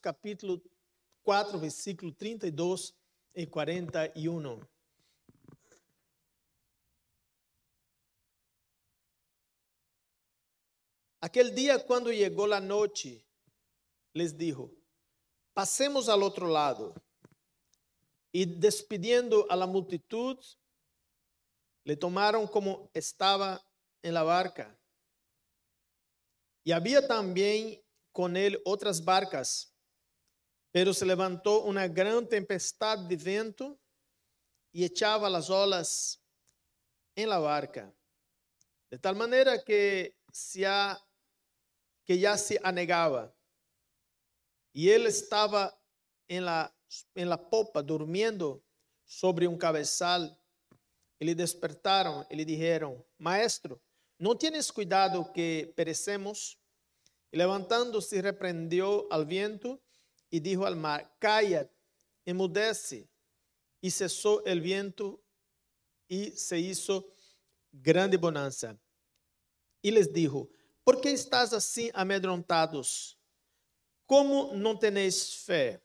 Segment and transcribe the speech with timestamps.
[0.00, 0.62] Capítulo
[1.22, 2.94] 4, versículo 32
[3.34, 4.60] e 41.
[11.20, 13.22] Aquel día cuando llegó la noche,
[14.14, 14.70] les dijo,
[15.52, 16.94] pasemos al otro lado.
[18.32, 20.38] Y despidiendo a la multitud,
[21.84, 23.62] le tomaron como estaba
[24.02, 24.74] en la barca.
[26.64, 27.82] Y había también
[28.12, 29.69] con él otras barcas,
[30.72, 33.78] pero se levantó una gran tempestad de viento
[34.72, 36.22] y echaba las olas
[37.16, 37.92] en la barca,
[38.88, 40.66] de tal manera que, se
[42.04, 43.34] que ya se anegaba.
[44.72, 45.76] Y él estaba
[46.28, 46.72] en la,
[47.14, 48.62] en la popa durmiendo
[49.04, 50.36] sobre un cabezal.
[51.18, 53.82] Y le despertaron y le dijeron, Maestro,
[54.18, 56.58] ¿no tienes cuidado que perecemos?
[57.30, 59.82] Y levantándose reprendió al viento
[60.30, 61.68] y dijo al mar, calla,
[62.24, 63.08] emudece.
[63.82, 65.22] Y cesó el viento
[66.06, 67.06] y se hizo
[67.72, 68.78] grande bonanza.
[69.82, 70.48] Y les dijo,
[70.84, 73.18] ¿por qué estás así amedrontados?
[74.06, 75.80] ¿Cómo no tenéis fe?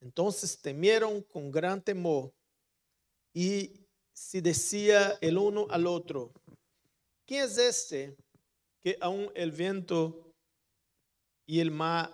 [0.00, 2.32] Entonces temieron con gran temor
[3.34, 6.32] y se decía el uno al otro,
[7.26, 8.16] ¿quién es este
[8.80, 10.32] que aún el viento
[11.46, 12.12] y el mar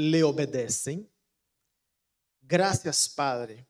[0.00, 1.08] le obedecen?
[2.40, 3.66] Gracias, Padre.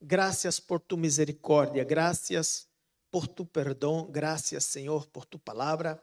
[0.00, 1.84] Gracias por tu misericordia.
[1.84, 2.68] Gracias
[3.10, 4.10] por tu perdón.
[4.10, 6.02] Gracias, Señor, por tu palabra.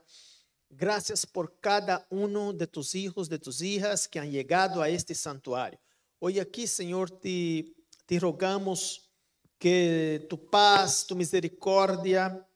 [0.68, 5.14] Gracias por cada uno de tus hijos, de tus hijas que han llegado a este
[5.14, 5.78] santuario.
[6.18, 7.72] Hoy aquí, Señor, te,
[8.04, 9.10] te rogamos
[9.58, 12.46] que tu paz, tu misericórdia,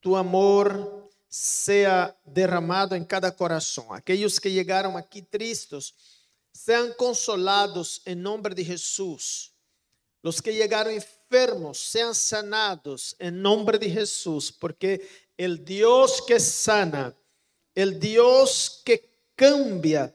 [0.00, 3.92] tu amor sea derramado em cada coração.
[3.92, 5.92] Aqueles que chegaram aqui tristes,
[6.52, 9.52] sejam consolados em nome de Jesus.
[10.22, 15.06] Os que chegaram enfermos, sejam sanados em nome de Jesus, porque
[15.38, 17.16] o Deus que sana,
[17.76, 19.02] o Deus que
[19.36, 20.14] cambia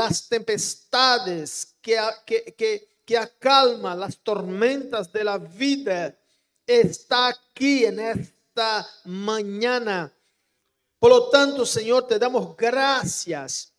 [0.00, 1.96] as tempestades, que,
[2.26, 6.14] que, que que acalma las tormentas de la vida,
[6.66, 7.98] está aquí en
[9.04, 10.12] mañana.
[10.98, 13.72] Por lo tanto, Señor, te damos gracias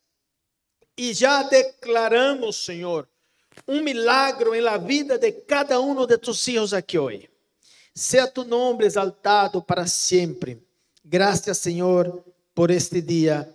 [0.96, 3.08] y ya declaramos, Señor,
[3.66, 7.28] un milagro en la vida de cada uno de tus hijos aquí hoy.
[7.94, 10.58] Sea tu nombre exaltado para siempre.
[11.02, 12.24] Gracias, Señor,
[12.54, 13.54] por este día.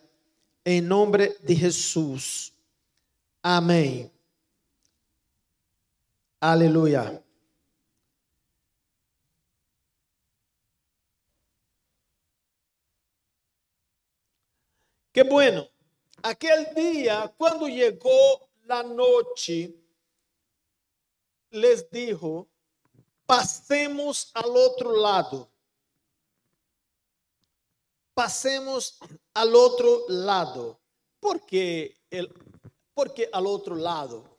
[0.63, 2.51] En nombre de Jesús.
[3.41, 4.11] Amén.
[6.39, 7.21] Aleluya.
[15.15, 15.65] Qué bueno.
[16.23, 19.73] Aquel día, cuando llegó la noche,
[21.51, 22.49] les dijo,
[23.25, 25.49] pasemos al otro lado.
[28.13, 28.99] Pasemos
[29.33, 30.81] al otro lado.
[31.21, 32.29] ¿Por qué, el,
[32.93, 34.37] porque al otro lado?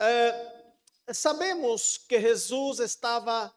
[0.00, 0.32] Eh,
[1.10, 3.56] Sabemos que Jesus estava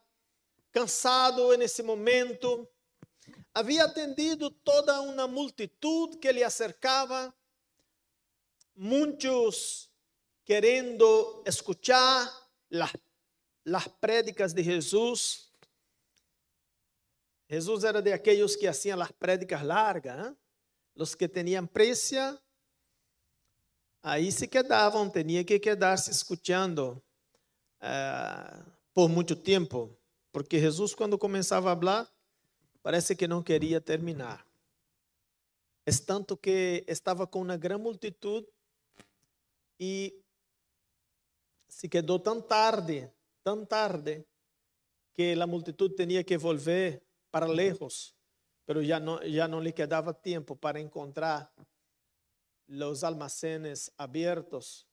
[0.71, 2.70] cansado nesse momento,
[3.53, 7.33] havia atendido toda uma multitud que lhe acercava,
[8.75, 9.89] muitos
[10.45, 12.29] querendo escuchar
[12.69, 15.51] las prédicas de Jesus.
[17.49, 20.35] Jesus era de aqueles que hacían las prédicas largas, ¿eh?
[20.95, 22.41] os que tinham pressa,
[24.01, 27.01] aí se quedavam, tinha que quedar-se escutando
[27.81, 29.97] uh, por muito tempo,
[30.31, 32.20] porque Jesus, quando começava a falar,
[32.81, 34.45] parece que não queria terminar.
[35.85, 38.47] É tanto que estava com uma grande multitud
[39.79, 40.21] e
[41.67, 43.09] se quedou tão tarde,
[43.43, 44.25] tão tarde,
[45.13, 48.15] que a multitud tinha que volver para lejos,
[48.65, 51.51] pero já não, já não lhe quedava tempo para encontrar
[52.67, 54.87] os almacenes abertos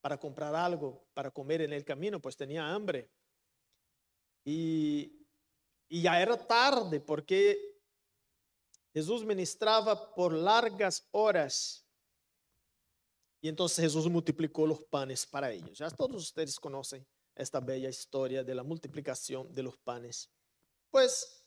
[0.00, 3.10] para comprar algo para comer en el camino, pues tenía hambre.
[4.44, 5.25] Y,
[5.88, 7.58] y ya era tarde porque
[8.92, 11.86] Jesús ministraba por largas horas.
[13.40, 15.78] Y entonces Jesús multiplicó los panes para ellos.
[15.78, 20.30] Ya todos ustedes conocen esta bella historia de la multiplicación de los panes.
[20.90, 21.44] Pues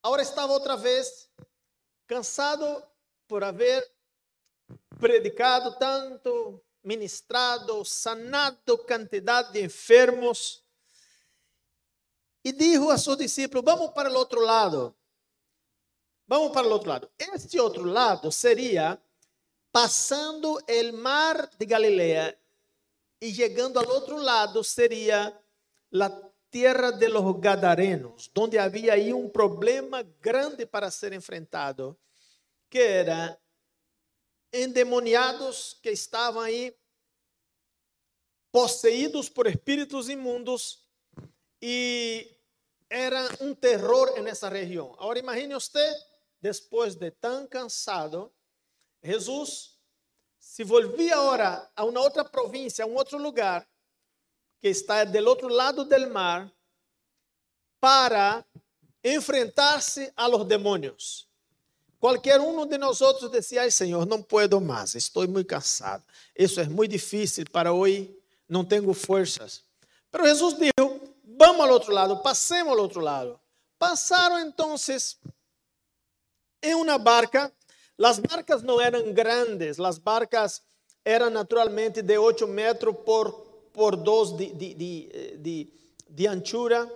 [0.00, 1.30] ahora estaba otra vez
[2.06, 2.90] cansado
[3.26, 3.84] por haber
[4.98, 10.64] predicado tanto, ministrado, sanado quantidade de enfermos.
[12.44, 14.94] E dijo a seus discípulos: Vamos para o outro lado.
[16.26, 17.10] Vamos para o outro lado.
[17.18, 19.00] Este outro lado seria
[19.70, 22.38] passando o mar de Galileia
[23.20, 25.38] e chegando ao outro lado seria
[25.94, 26.10] a
[26.50, 31.98] terra de los Gadarenos, onde havia aí um problema grande para ser enfrentado,
[32.68, 33.38] que era
[34.52, 36.76] endemoniados que estavam aí
[38.50, 40.81] possuídos por espíritos imundos
[41.62, 42.28] e
[42.90, 44.92] era um terror nessa região.
[44.98, 45.96] Agora imagine você,
[46.40, 48.30] depois de tão cansado,
[49.02, 49.78] Jesus
[50.40, 53.66] se volvia agora a uma outra província, a um outro lugar,
[54.60, 56.52] que está do outro lado do mar,
[57.80, 58.44] para
[59.02, 61.28] enfrentar-se a los demônios.
[61.98, 66.02] Qualquer um de nós outros dizia, Senhor, não puedo mais, estou muito cansado.
[66.36, 68.12] Isso é muito difícil para hoje,
[68.48, 69.62] não tenho forças.
[70.12, 70.91] Mas Jesus disse,
[71.42, 73.38] vamos ao outro lado, passemos ao outro lado.
[73.76, 74.76] Passaram então
[76.62, 77.52] em uma barca.
[78.00, 80.62] As barcas não eram grandes, as barcas
[81.04, 83.32] eram naturalmente de 8 metros por,
[83.72, 85.72] por 2 de, de, de, de,
[86.08, 86.88] de anchura.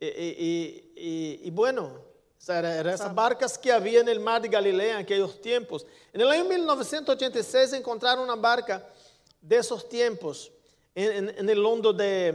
[0.00, 2.00] E, e, e, e bueno,
[2.48, 5.84] eram essas barcas que havia no mar de Galileia naqueles tempos.
[6.14, 8.84] No ano 1986 encontraram uma barca
[9.42, 10.52] desses tempos
[11.42, 12.32] no londo de,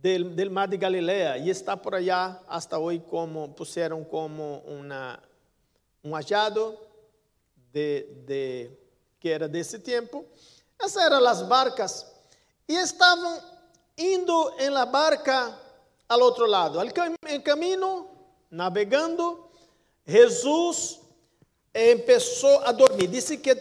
[0.00, 5.18] del, del, mar de Galileia e está por allá hasta hoje como puseram como uma,
[6.04, 6.78] um hallado
[7.72, 8.70] de, de,
[9.20, 10.24] que era desse tempo.
[10.78, 12.06] Essas eram as barcas
[12.68, 13.42] e estavam
[13.96, 15.58] indo em la barca
[16.08, 16.78] ao outro lado.
[17.26, 18.08] Em caminho
[18.50, 19.48] navegando,
[20.06, 21.00] Jesus
[21.72, 23.08] começou a dormir.
[23.08, 23.56] Disse que,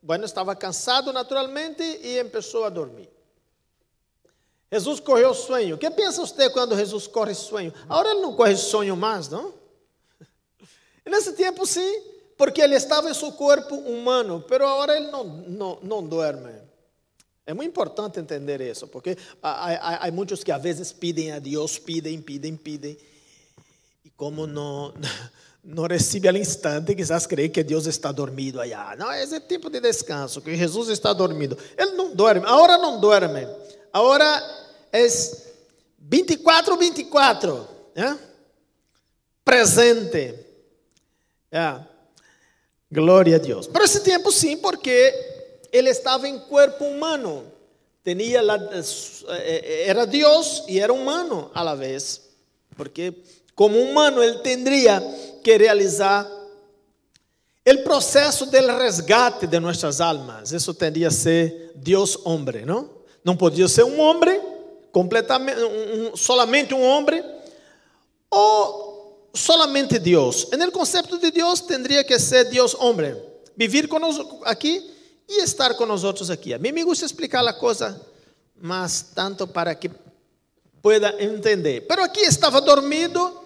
[0.00, 3.11] bueno, estava cansado naturalmente e começou a dormir.
[4.72, 5.74] Jesus correu sonho.
[5.74, 7.74] O que pensa você quando Jesus corre sonho?
[7.86, 9.52] Agora ele não corre sonho mais, não?
[11.04, 12.00] E nesse tempo sim,
[12.38, 16.52] porque ele estava em seu corpo humano, mas agora ele não, não, não dorme.
[17.44, 21.40] É muito importante entender isso, porque há, há, há muitos que às vezes pedem a
[21.40, 22.96] Deus, pedem, pedem, pedem,
[24.16, 24.94] como não,
[25.62, 28.94] não recebe ao instante, quizás crê que Deus está dormindo allá.
[28.96, 31.58] Não, esse é tipo de descanso, que Jesus está dormindo.
[31.76, 33.44] Ele não dorme, agora não dorme.
[33.92, 34.61] Agora
[34.92, 35.06] é
[35.98, 37.68] 24, 24.
[37.96, 38.16] ¿eh?
[39.42, 40.46] Presente.
[42.90, 43.66] Glória a Deus.
[43.66, 45.14] Por esse tempo, sim, porque
[45.72, 47.44] ele estava em corpo humano.
[48.04, 48.82] Tinha eh,
[49.28, 52.20] eh, era Deus e era humano a la vez.
[52.76, 53.14] Porque
[53.54, 55.00] como humano, ele teria
[55.42, 56.28] que realizar
[57.64, 60.52] o processo do resgate de nossas almas.
[60.52, 62.90] Isso teria que ser Deus homem, não?
[63.24, 64.40] Não podia ser um homem,
[64.92, 67.24] completamente, um, solamente um homem,
[68.30, 70.46] ou solamente Deus.
[70.56, 73.16] No conceito de Deus, teria que ser Deus homem.
[73.56, 74.90] Viver conosco aqui
[75.28, 75.74] e estar
[76.04, 76.54] outros aqui.
[76.54, 78.00] A mim me gusta explicar a coisa,
[78.60, 79.90] mas tanto para que
[80.80, 81.86] pueda entender.
[81.86, 83.40] Pero aqui estava dormido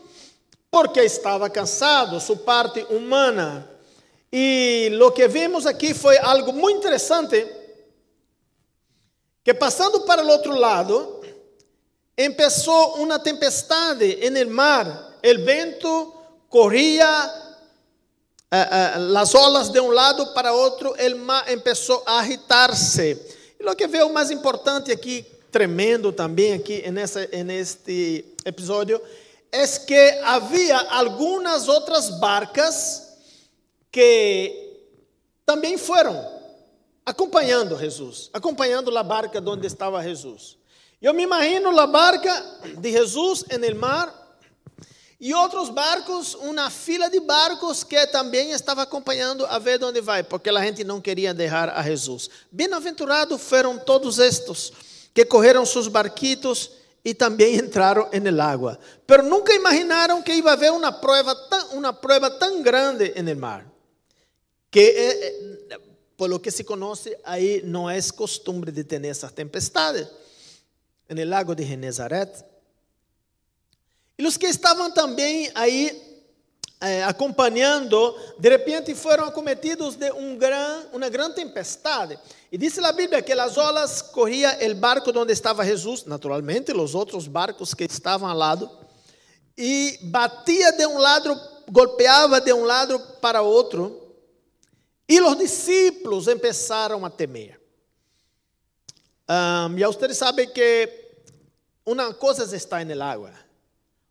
[0.70, 3.68] porque estava cansado, sua parte humana.
[4.32, 7.46] E o que vimos aqui foi algo muito interessante,
[9.44, 11.15] que passando para o outro lado,
[12.16, 16.14] começou uma tempestade no mar, o vento
[16.48, 17.06] corria,
[18.52, 23.20] uh, uh, as olas de um lado para outro, o mar começou a agitar-se.
[23.60, 29.00] E o que veio mais importante aqui, tremendo também aqui nessa, neste episódio,
[29.52, 33.06] es que havia algumas outras barcas
[33.92, 34.74] que
[35.44, 36.36] também foram
[37.04, 40.58] acompanhando Jesus, acompanhando a barca onde estava Jesus.
[41.06, 42.32] Eu me imagino a barca
[42.78, 44.12] de Jesus no mar
[45.20, 50.24] e outros barcos, uma fila de barcos que também estava acompanhando a ver onde vai,
[50.24, 52.28] porque a gente não queria deixar a Jesus.
[52.50, 54.72] Bem-aventurados foram todos estes
[55.14, 56.72] que correram seus barquitos
[57.04, 58.76] e também entraram no água.
[59.06, 63.64] Pero nunca imaginaram que ia haver uma prova tão, uma prova tão grande no mar.
[64.72, 65.78] Que, eh, eh,
[66.16, 70.25] por lo que se conhece, aí não é costume de ter essas tempestades.
[71.08, 72.44] No lago de Genezaret.
[74.18, 76.06] E os que estavam também aí
[76.80, 82.18] eh, acompanhando, de repente foram acometidos de um gran, uma grande tempestade.
[82.50, 86.94] E diz a Bíblia que as olas corria o barco onde estava Jesus, naturalmente, os
[86.94, 88.70] outros barcos que estavam ao lado,
[89.56, 91.38] e batia de um lado,
[91.70, 94.02] golpeava de um lado para outro,
[95.08, 97.60] e os discípulos começaram a temer.
[99.28, 100.88] Um, e vocês sabem que
[101.84, 103.32] uma coisa é estar na água,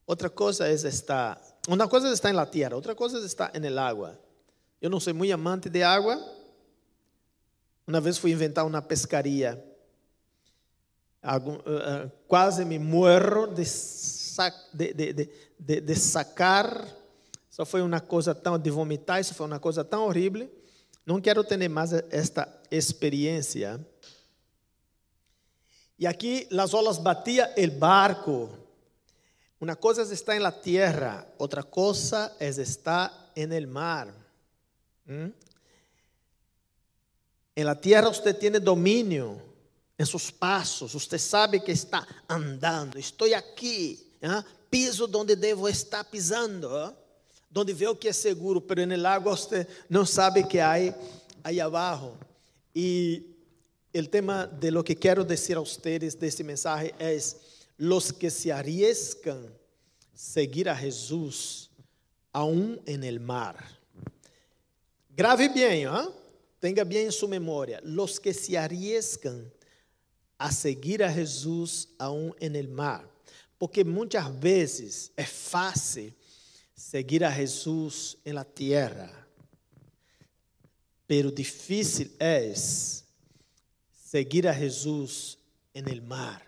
[0.06, 3.82] outra coisa é estar, uma coisa é estar na terra, outra coisa é estar na
[3.82, 4.20] água.
[4.82, 6.22] Eu não sou muito amante de água.
[7.88, 9.64] Uma vez fui inventar uma pescaria.
[12.28, 15.30] quase me morro de, sac, de, de,
[15.60, 16.86] de, de sacar.
[17.50, 19.22] Só foi uma coisa tão de vomitar.
[19.22, 20.48] Isso foi uma coisa tão horrível.
[21.06, 23.80] Não quero ter mais esta experiência.
[25.98, 28.50] E aqui as olas batiam o barco.
[29.60, 34.14] Uma coisa é estar na terra, outra coisa é estar no mar.
[35.06, 35.32] ¿Mm?
[37.56, 39.42] En la tierra usted tiene dominio
[39.98, 40.94] en sus pasos.
[40.94, 43.00] Usted sabe que está andando.
[43.00, 44.12] Estou aqui.
[44.20, 44.44] ¿eh?
[44.70, 46.86] Piso donde devo estar pisando.
[46.86, 46.94] ¿eh?
[47.50, 50.72] Donde veo que é seguro, pero en el agua usted não sabe que há
[51.44, 52.18] aí abaixo.
[52.76, 53.35] E
[54.00, 57.18] o tema de lo que quero dizer a ustedes desse mensagem é:
[57.78, 59.50] los que se arriesgan
[60.14, 61.70] seguir a Jesus
[62.34, 63.56] aún en el mar.
[65.10, 66.14] Grave bem, ¿eh?
[66.60, 67.80] tenga bem em sua memória.
[67.84, 69.50] Los que se arriesgan
[70.38, 73.10] a seguir a Jesus aún en el mar.
[73.58, 76.14] Porque muitas vezes é fácil
[76.76, 79.10] seguir a Jesus en la tierra.
[81.08, 82.54] Pero difícil é
[84.06, 85.36] seguir a Jesus
[85.74, 86.46] en el mar,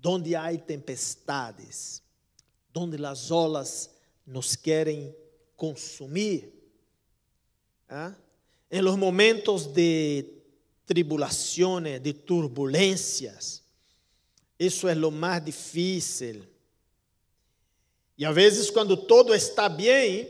[0.00, 2.02] donde há tempestades,
[2.72, 3.90] donde as olas
[4.24, 5.14] nos querem
[5.54, 6.50] consumir.
[7.88, 8.14] ¿Ah?
[8.70, 10.42] En los momentos de
[10.86, 13.62] tribulaciones, de turbulencias,
[14.58, 16.42] isso é lo mais difícil.
[18.16, 20.28] E às vezes, quando todo está bem,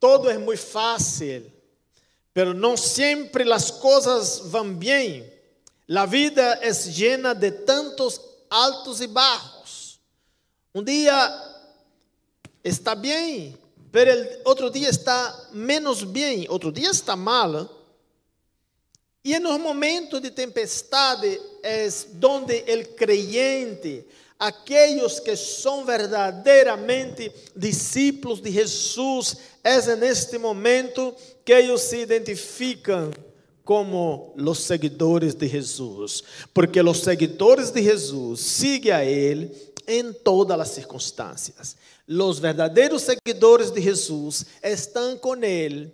[0.00, 1.52] todo é muito fácil,
[2.34, 5.32] mas não sempre as coisas vão bem.
[5.88, 10.00] A vida é llena de tantos altos e baixos.
[10.74, 11.14] Um dia
[12.64, 13.56] está bem,
[13.92, 17.70] pero el otro día está menos bien, outro dia está mal.
[19.22, 24.04] E nos momentos de tempestade é donde el creyente,
[24.38, 31.14] aqueles que são verdadeiramente discípulos de Jesus, é neste momento
[31.44, 33.10] que eles se identificam
[33.64, 36.22] como os seguidores de Jesus,
[36.52, 39.50] porque os seguidores de Jesus seguem a Ele
[39.86, 41.76] em todas as circunstâncias.
[42.06, 45.92] Los verdadeiros seguidores de Jesus estão com Ele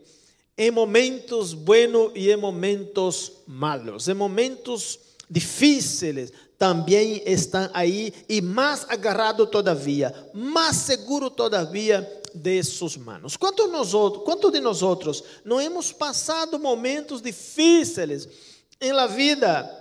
[0.58, 4.98] em momentos buenos e em momentos malos, em momentos
[5.30, 13.36] difíceis, também estão aí e mais agarrado todavia, mais seguro todavia de suas mãos.
[13.36, 13.92] Quantos, nós,
[14.24, 18.28] quantos de nós outros não hemos passado momentos difíceis
[18.80, 19.78] em la vida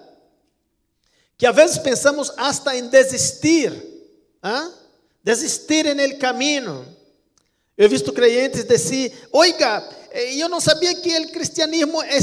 [1.38, 3.72] que às vezes pensamos hasta em desistir?
[4.42, 4.70] ¿ah?
[5.24, 6.86] desistir en el camino.
[7.78, 12.20] Eu he visto creyentes dizer: Oiga, eh, eu não sabia que o cristianismo é,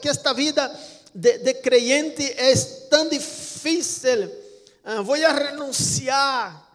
[0.00, 0.70] que esta vida
[1.14, 2.54] de, de creyente é
[2.90, 4.30] tão difícil.
[4.84, 6.69] Ah, vou a renunciar,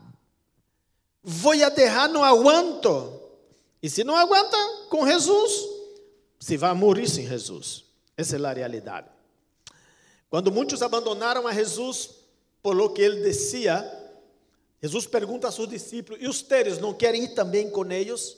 [1.26, 3.20] vou a deixar, não aguento.
[3.82, 4.58] E se não aguenta
[4.90, 5.68] com Jesus,
[6.40, 7.84] se vai morrer sem Jesus.
[8.16, 9.08] Essa é a realidade.
[10.30, 12.12] Quando muitos abandonaram a Jesus
[12.62, 13.84] por lo que ele dizia,
[14.82, 18.38] Jesus pergunta a seus discípulos: E ustedes não querem ir também com eles?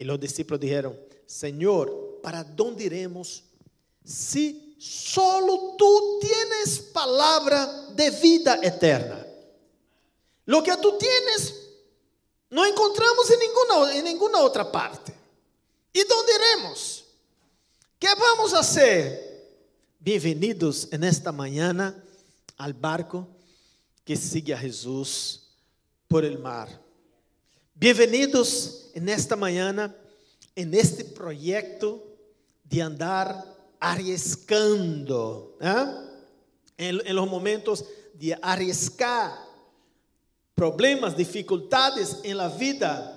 [0.00, 1.88] E os discípulos disseram: Senhor,
[2.22, 3.44] para onde iremos
[4.04, 9.27] se solo tú tienes palavra de vida eterna?
[10.48, 11.54] Lo que tú tienes
[12.50, 15.12] não encontramos em nenhuma, em nenhuma outra parte.
[15.92, 17.04] E onde iremos?
[18.00, 19.46] Que vamos fazer?
[20.00, 21.94] Bem-vindos nesta manhã
[22.56, 23.28] ao barco
[24.06, 25.42] que sigue a Jesus
[26.08, 26.80] por el mar.
[27.74, 29.94] Bem-vindos nesta manhã,
[30.56, 32.02] neste projeto
[32.64, 33.44] de andar
[33.78, 36.08] arriscando, ¿eh?
[36.78, 39.47] en, en los momentos de arriscar
[40.58, 43.14] problemas, dificuldades em la vida.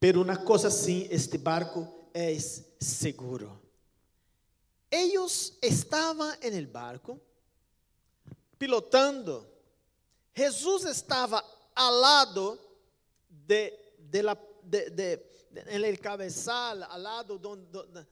[0.00, 2.34] Pero uma coisa sim, este barco é
[2.80, 3.60] seguro.
[4.90, 7.20] Eles estavam en el barco
[8.58, 9.46] pilotando
[10.34, 11.44] Jesus estava
[11.74, 12.58] ao lado
[13.28, 15.22] de, de la, de, de,
[15.66, 17.38] en el cabezal, al lado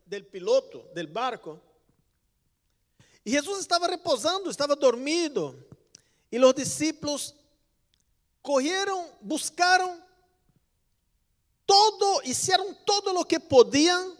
[0.04, 1.58] del piloto del barco.
[3.24, 5.66] E Jesus estava reposando, estava dormindo.
[6.30, 7.34] E os discípulos
[8.48, 10.02] correram, buscaram
[11.66, 14.16] todo, hicieron todo o que podiam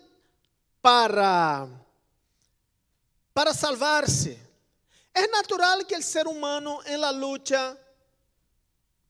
[0.83, 1.67] para
[3.33, 4.39] para salvar-se.
[5.15, 7.75] É natural que o ser humano em la lucha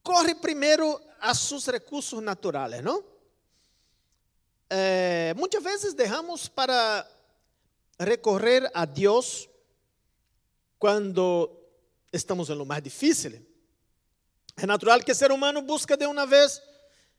[0.05, 3.03] corre primeiro a seus recursos naturais, não?
[4.71, 7.11] eh, muchas veces dejamos para
[7.99, 9.51] recorrer a Dios
[10.79, 11.59] cuando
[12.13, 13.48] estamos en lo más difícil.
[14.59, 16.61] Es natural que el ser humano busque de una vez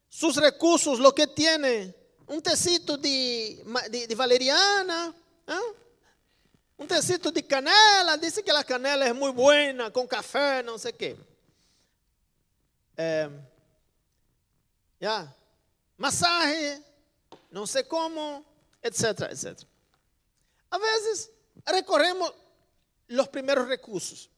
[0.09, 1.95] sus recursos, lo que tiene.
[2.27, 5.15] Un tecito de, de, valeriana,
[5.47, 5.75] ¿eh?
[6.77, 8.17] un tecito de canela.
[8.17, 11.15] Dice que la canela es muy buena, con café, no sé qué.
[12.97, 13.29] Eh,
[14.99, 15.33] ya,
[15.95, 16.83] masaje,
[17.49, 18.43] no sé cómo,
[18.81, 19.69] etcétera, etcétera.
[20.71, 21.31] A veces
[21.65, 22.33] recorremos
[23.07, 24.29] los primeros recursos.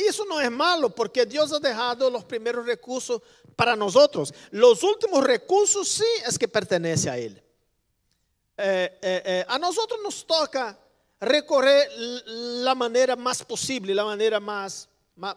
[0.00, 3.20] Y eso no es malo porque Dios ha dejado los primeros recursos
[3.54, 4.32] para nosotros.
[4.50, 7.42] Los últimos recursos sí es que pertenece a Él.
[8.56, 10.78] Eh, eh, eh, a nosotros nos toca
[11.20, 11.90] recorrer
[12.26, 15.36] la manera más posible, la manera más, más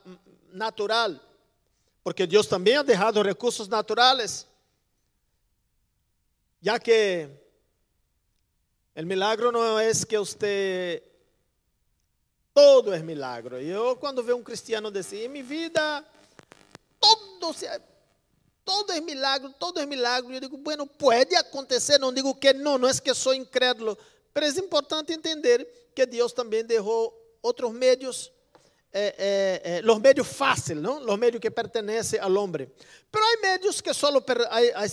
[0.54, 1.22] natural.
[2.02, 4.48] Porque Dios también ha dejado recursos naturales.
[6.62, 7.30] Ya que
[8.96, 11.04] el milagro no es que usted
[12.54, 13.60] todo es milagro.
[13.60, 16.06] Eu, quando vejo um cristiano desse, em minha vida,
[17.00, 17.56] todo,
[18.64, 20.34] todo é milagro, todo é milagro.
[20.34, 23.98] Eu digo, bueno, pode acontecer, não digo que não, não é que sou incrédulo,
[24.34, 28.32] mas é importante entender que Deus também deixou outros meios,
[28.92, 30.80] eh, eh, eh, os meios fáceis?
[30.80, 32.72] Os meios que pertencem ao homem.
[33.12, 34.10] Mas há meios que só,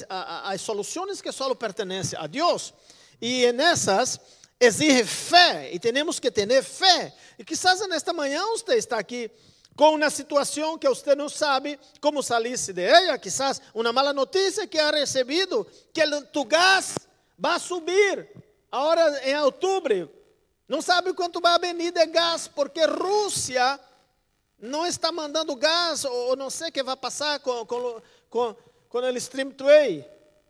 [0.08, 2.74] há, soluções que só pertencem a Deus.
[3.20, 4.18] E nessas
[4.60, 7.14] exige fé e temos que ter fé.
[7.38, 9.30] E quizás nesta manhã você está aqui
[9.74, 14.66] com uma situação que você não sabe como salir-se de ela, quizás uma mala notícia
[14.66, 16.96] que ha recebido, que o tu gás
[17.38, 18.28] vai subir
[18.70, 20.10] agora em outubro.
[20.68, 23.80] Não sabe quanto vai venir de gás, porque Rússia
[24.58, 28.56] não está mandando gás, ou não sei o que vai passar com, com, com,
[28.88, 30.06] com o Stream Tray.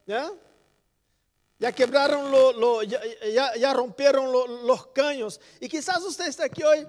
[0.06, 0.30] Né?
[1.60, 2.98] Ya quebraron, lo, lo, ya,
[3.30, 5.38] ya, ya, rompieron lo, los caños.
[5.60, 6.86] Y quizás usted está aquí hoy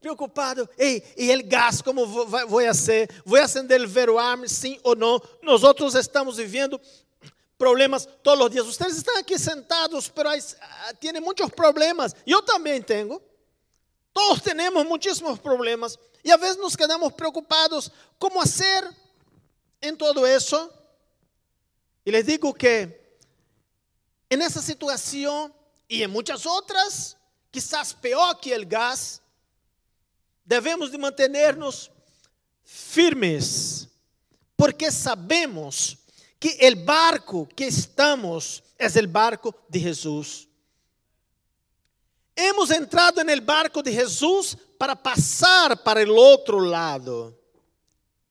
[0.00, 0.66] preocupado.
[0.78, 3.10] Ei, e el gas, como vou, vou ser?
[3.22, 5.20] Vou acender o veroarme, sim ou não?
[5.42, 6.80] Nós outros estamos vivendo
[7.58, 8.64] problemas todos os dias.
[8.64, 10.56] Vocês estão aqui sentados, mas
[11.00, 12.16] têm muitos problemas.
[12.26, 13.20] Eu também tenho.
[14.14, 15.98] Todos temos muitíssimos problemas.
[16.24, 17.90] E às vezes nos quedamos preocupados.
[18.18, 18.88] Como fazer
[19.82, 20.70] em todo isso?
[22.06, 23.03] E les digo que
[24.34, 25.52] en esa situación
[25.86, 27.16] y en muchas otras,
[27.50, 29.22] quizás peor que el gas,
[30.44, 31.90] debemos de mantenernos
[32.64, 33.88] firmes,
[34.56, 35.96] porque sabemos
[36.38, 40.48] que el barco que estamos es el barco de Jesús.
[42.34, 47.38] Hemos entrado en el barco de Jesús para pasar para el otro lado.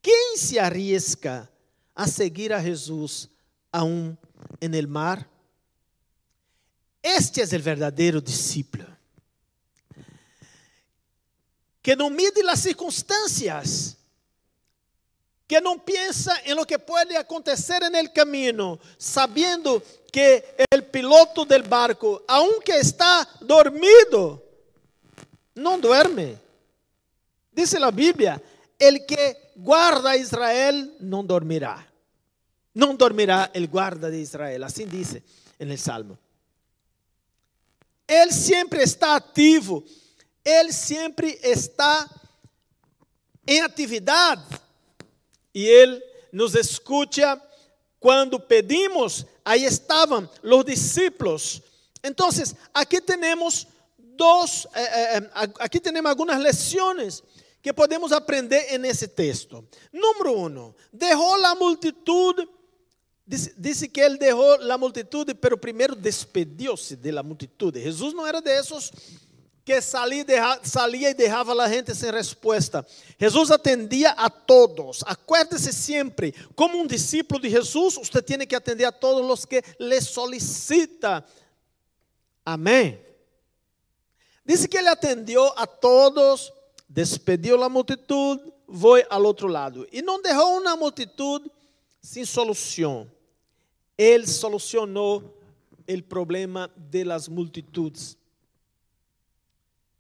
[0.01, 1.49] ¿Quién se arriesga
[1.95, 3.29] a seguir a Jesús
[3.71, 4.19] aún
[4.59, 5.32] en el mar?
[7.03, 8.87] Este é o verdadeiro discípulo.
[11.81, 13.97] Que não mide as circunstâncias,
[15.45, 21.63] que não pensa em lo que pode acontecer no caminho, sabendo que o piloto del
[21.63, 24.41] barco, aunque está dormido,
[25.53, 26.39] não duerme.
[27.51, 28.41] Diz a Bíblia:
[28.79, 31.85] el que guarda a Israel não dormirá.
[32.73, 34.63] Não dormirá el guarda de Israel.
[34.63, 35.17] Assim diz
[35.59, 36.17] no Salmo.
[38.07, 39.83] Ele sempre está ativo,
[40.43, 42.09] ele sempre está
[43.47, 44.43] em atividade
[45.53, 47.41] e ele nos escuta
[47.99, 49.25] quando pedimos.
[49.45, 51.61] Aí estavam os discípulos.
[52.03, 52.29] Então,
[52.73, 53.67] aqui temos
[54.75, 57.23] eh, eh, eh, aqui temos algumas lições
[57.61, 59.67] que podemos aprender nesse texto.
[59.91, 62.47] Número um, deixou a multitude
[63.25, 67.73] Dice, dice, que él dejó la multitud, pero primero despedióse de la multitud.
[67.73, 68.91] Jesús no era de esos
[69.63, 70.59] que salía, deja,
[71.15, 72.85] dejaba a gente sin respuesta.
[73.17, 75.03] Jesús atendía a todos.
[75.07, 79.63] Acuérdese siempre, como un discípulo de Jesús, usted tiene que atender a todos los que
[79.79, 81.25] le solicita.
[82.43, 83.01] Amén.
[84.43, 86.53] Dice que ele atendió a todos,
[86.89, 89.87] despediu a multitud, foi ao outro lado.
[89.93, 91.49] E não deixou uma multitud
[92.01, 93.09] sem solução.
[93.97, 95.37] Ele solucionou
[95.87, 98.17] o problema das multitudes.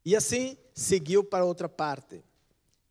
[0.05, 2.15] E assim seguiu para outra parte.
[2.15, 2.23] O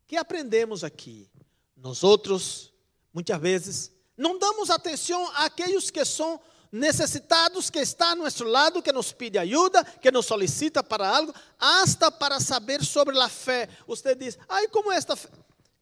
[0.07, 1.29] que aprendemos aqui?
[1.75, 2.73] Nós outros,
[3.13, 6.39] muitas vezes, não damos atenção àqueles que são
[6.71, 11.33] necessitados, que está a nosso lado, que nos pede ajuda, que nos solicita para algo,
[11.59, 13.69] hasta para saber sobre a fé.
[13.85, 15.29] Você diz, ai, como esta fé?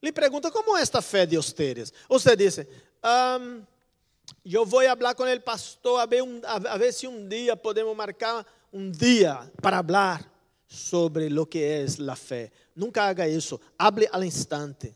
[0.03, 1.93] Lhe pergunta, como é esta fé de vocês?
[2.10, 3.63] Você diz, um,
[4.43, 8.45] Eu vou falar com o pastor a ver, a ver se um dia podemos marcar
[8.73, 10.32] um dia para falar
[10.67, 12.51] sobre o que é a fé.
[12.75, 13.60] Nunca haga isso.
[13.77, 14.95] Hable al instante.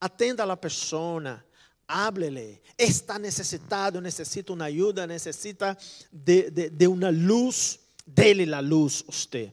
[0.00, 1.44] Atenda a la persona.
[1.88, 2.60] Háblele.
[2.78, 5.76] Está necesitado, necesita uma ajuda, necessita
[6.10, 7.80] de, de, uma luz.
[8.06, 9.52] Dele la luz usted.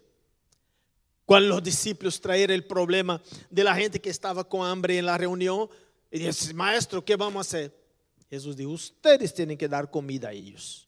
[1.25, 5.17] Cuando los discípulos trajeron el problema de la gente que estaba con hambre en la
[5.17, 5.67] reunión,
[6.11, 7.82] y dice, maestro, ¿qué vamos a hacer?
[8.29, 10.87] Jesús dijo, ustedes tienen que dar comida a ellos.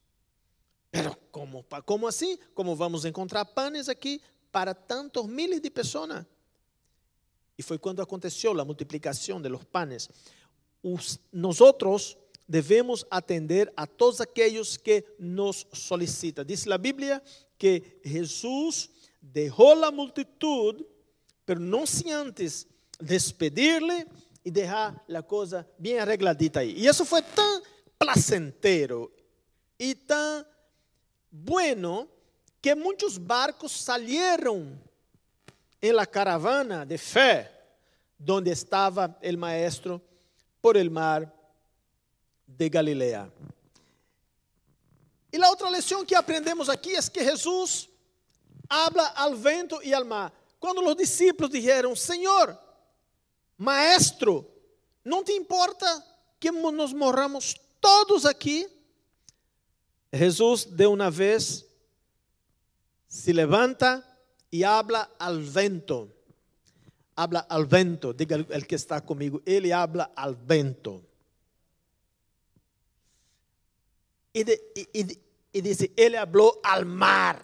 [0.91, 2.39] Pero ¿cómo, cómo así?
[2.53, 4.21] ¿Cómo vamos a encontrar panes aquí
[4.51, 6.25] para tantos miles de personas?
[7.57, 10.09] Y fue cuando aconteció la multiplicación de los panes.
[11.31, 12.17] Nosotros
[12.47, 16.45] debemos atender a todos aquellos que nos solicitan.
[16.45, 17.23] Dice la Biblia
[17.57, 18.89] que Jesús
[19.21, 20.85] dejó la multitud,
[21.45, 22.67] pero no sin antes
[22.99, 24.05] despedirle
[24.45, 26.75] y dejar la cosa bien arregladita ahí.
[26.77, 27.61] Y eso fue tan
[27.97, 29.11] placentero
[29.75, 30.45] y tan
[31.31, 32.07] bueno
[32.61, 34.79] que muchos barcos salieron
[35.81, 37.49] en la caravana de fe
[38.19, 39.99] donde estaba el maestro
[40.61, 41.33] por el mar
[42.45, 43.27] de Galilea.
[45.31, 47.89] Y la otra lección que aprendemos aquí es que Jesús
[48.69, 50.31] habla al vento y al mar.
[50.59, 52.64] Cuando los discípulos dijeron, Señor,
[53.57, 54.49] maestro,
[55.03, 55.87] ¿no te importa
[56.39, 58.65] que nos morramos todos aquí?
[60.11, 61.65] Jesús de una vez
[63.07, 64.03] se levanta
[64.49, 66.11] y habla al vento.
[67.15, 71.01] Habla al vento, diga el que está conmigo, él habla al vento.
[74.33, 75.19] Y, de, y,
[75.53, 77.41] y dice, él habló al mar.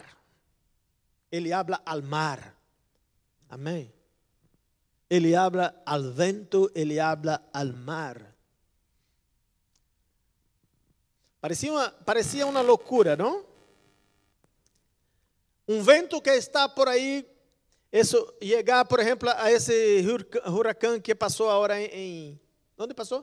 [1.30, 2.54] Ele habla al mar.
[3.52, 3.92] Amém.
[5.12, 8.34] Ele habla al vento, ele habla al mar.
[11.38, 13.44] Parecia uma, parecia uma loucura, não?
[15.68, 17.28] Um vento que está por aí,
[17.92, 20.02] isso, chegar, por exemplo, a esse
[20.46, 22.40] huracão que passou agora em, em.
[22.78, 23.22] Onde passou?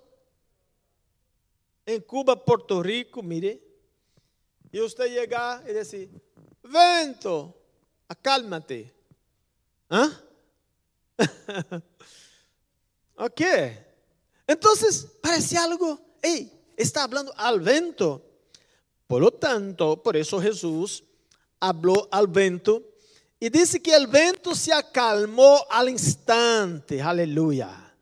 [1.88, 3.60] Em Cuba, Porto Rico, mire.
[4.72, 6.08] E você chegar e dizer:
[6.64, 7.52] vento,
[8.08, 8.94] acálmate.
[9.90, 10.29] ¿Ah?
[13.16, 13.42] ok.
[14.48, 18.26] Entonces, parece algo, hey, está hablando al vento.
[19.08, 21.04] Por lo tanto, por eso Jesús
[21.60, 22.84] habló al vento
[23.40, 27.02] y dice que el vento se acalmó al instante.
[27.02, 27.94] Aleluya.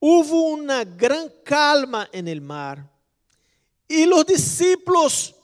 [0.00, 2.88] Hubo una gran calma en el mar
[3.88, 5.34] y los discípulos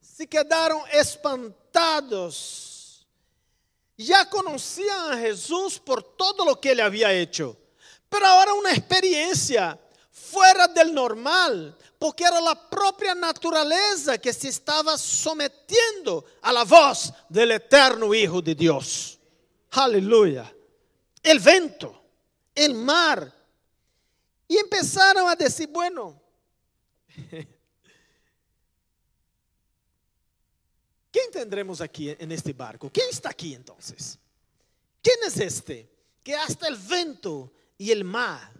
[0.00, 2.73] se quedaron espantados
[3.96, 7.56] ya conocían a Jesús por todo lo que él había hecho,
[8.08, 9.78] pero ahora una experiencia
[10.10, 17.12] fuera del normal, porque era la propia naturaleza que se estaba sometiendo a la voz
[17.28, 19.18] del eterno Hijo de Dios.
[19.70, 20.52] Aleluya.
[21.22, 22.02] El vento,
[22.54, 23.32] el mar.
[24.46, 26.20] Y empezaron a decir, bueno,
[31.14, 32.90] ¿Quién tendremos aquí en este barco?
[32.92, 34.18] ¿Quién está aquí entonces?
[35.00, 35.88] ¿Quién es este
[36.24, 38.50] que hasta el viento y el mar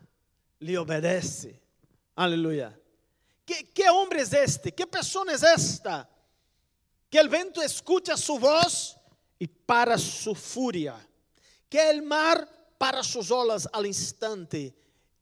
[0.61, 1.61] le obedece?
[2.15, 2.79] Aleluya.
[3.45, 4.71] ¿Qué, ¿Qué, hombre es este?
[4.71, 6.09] ¿Qué persona es esta?
[7.11, 8.97] Que el viento escucha su voz
[9.37, 10.95] y para su furia.
[11.69, 14.73] Que el mar para sus olas al instante.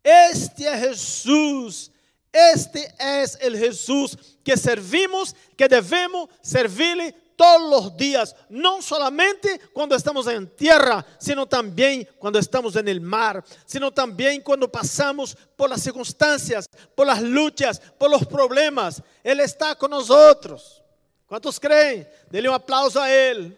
[0.05, 1.93] Este es Jesús
[2.33, 9.95] este es el Jesús que servimos, que debemos servirle todos los días, no solamente cuando
[9.95, 15.71] estamos en tierra, sino también cuando estamos en el mar, sino también cuando pasamos por
[15.71, 19.03] las circunstancias, por las luchas, por los problemas.
[19.23, 20.83] Él está con nosotros.
[21.27, 22.09] ¿Cuántos creen?
[22.31, 23.57] Dele un aplauso a Él.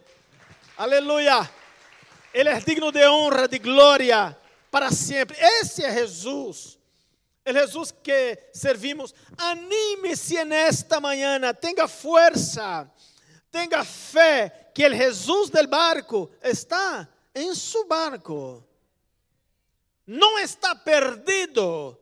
[0.77, 1.49] Aleluya.
[2.31, 4.37] Él es digno de honra, de gloria
[4.69, 5.37] para siempre.
[5.61, 6.77] Ese es Jesús.
[7.45, 9.15] El Jesús que servimos.
[9.37, 11.53] Anímese en esta mañana.
[11.53, 12.91] Tenga fuerza.
[13.55, 18.67] Tenga fe que el Jesús del barco está en su barco.
[20.07, 21.97] No está perdido.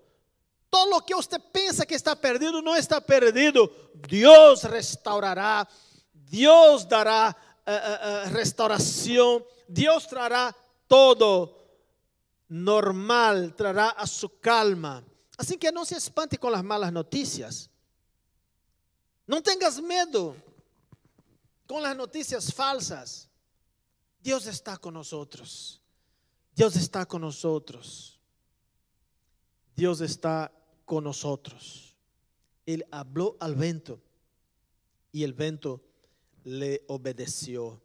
[0.68, 3.72] Todo lo que usted piensa que está perdido no está perdido.
[3.94, 5.70] Dios restaurará.
[6.12, 7.38] Dios dará
[7.68, 9.46] uh, uh, uh, restauración.
[9.68, 10.56] Dios traerá
[10.88, 11.68] todo
[12.48, 15.04] normal, traerá a su calma.
[15.38, 17.70] Así que no se espante con las malas noticias.
[19.28, 20.36] No tengas miedo
[21.68, 23.30] con las noticias falsas.
[24.22, 25.82] Dios está con nosotros.
[26.56, 28.20] Dios está con nosotros.
[29.76, 30.52] Dios está
[30.86, 31.98] con nosotros.
[32.66, 34.02] Él habló al viento
[35.12, 35.82] y el viento
[36.44, 37.82] le obedeció.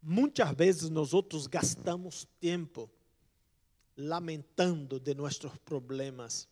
[0.00, 2.90] Muchas veces nosotros gastamos tiempo
[3.96, 6.48] lamentando de nuestros problemas,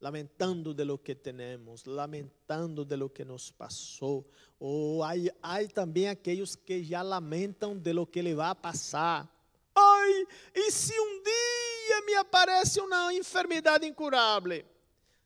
[0.00, 4.24] lamentando de lo que tenemos, lamentando de lo que nos pasó.
[4.58, 9.28] O hay, hay también aquellos que ya lamentan de lo que le va a pasar.
[9.74, 14.66] Ay, y si un día me aparece una enfermedad incurable,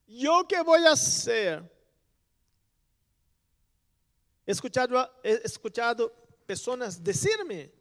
[0.06, 1.62] ¿yo qué voy a hacer?
[4.44, 6.12] He escuchado, escuchado
[6.44, 7.72] personas decirme,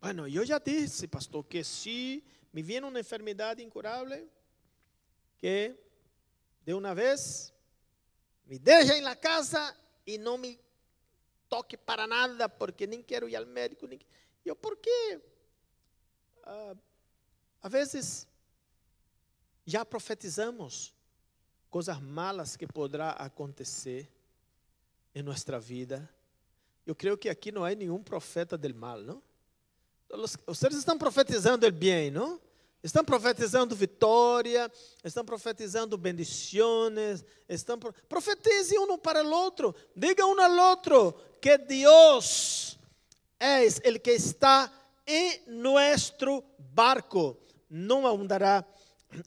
[0.00, 4.28] bueno, yo ya dije, pastor, que si me viene una enfermedad incurable,
[5.38, 5.91] que
[6.64, 7.52] de una vez
[8.46, 10.58] me deje en la casa y no me
[11.48, 13.86] toque para nada, porque ni quiero ir al médico.
[13.86, 13.98] Ni...
[14.44, 15.20] Yo, ¿por qué?
[16.44, 16.76] Uh,
[17.60, 18.26] a veces
[19.66, 20.92] já profetizamos
[21.70, 24.08] coisas malas que poderá acontecer
[25.14, 26.08] em nossa vida.
[26.84, 29.22] Eu creio que aqui não há nenhum profeta del mal, não?
[30.46, 32.40] Vocês estão profetizando o bem, não?
[32.82, 34.70] Estão profetizando vitória,
[35.04, 37.92] estão profetizando bendições, estão pro...
[38.08, 42.76] profetize um para o outro, diga um ao outro que Deus
[43.38, 44.70] é o que está
[45.06, 47.36] em nosso barco,
[47.70, 48.64] não andará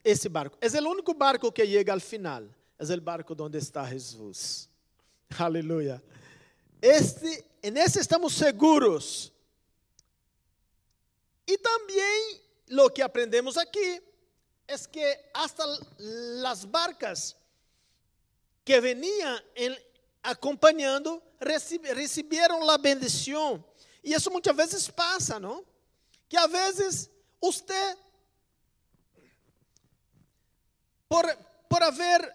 [0.04, 0.58] esse barco.
[0.60, 2.44] É o único barco que chega ao final,
[2.78, 4.68] é o barco onde está Jesus.
[5.38, 6.02] Aleluia.
[6.80, 9.32] Este, nesse estamos seguros.
[11.46, 14.00] E também lo que aprendemos aquí
[14.66, 15.64] es que hasta
[15.98, 17.36] las barcas
[18.64, 19.76] que venían en,
[20.22, 23.64] acompañando recibieron la bendición.
[24.02, 25.64] Y eso muchas veces pasa, ¿no?
[26.28, 27.96] Que a veces usted,
[31.06, 31.26] por,
[31.68, 32.34] por haber,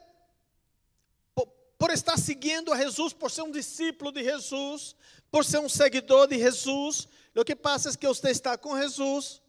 [1.33, 4.95] por, por estar siguiendo a Jesús, por ser un discípulo de Jesús,
[5.29, 9.40] por ser un seguidor de Jesús, lo que pasa es que usted está con Jesús